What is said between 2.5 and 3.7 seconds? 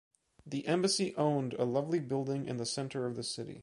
the center of the city.